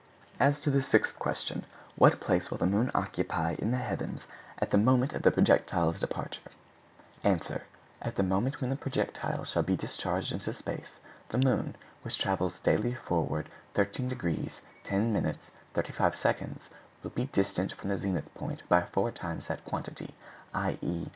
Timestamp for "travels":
12.17-12.59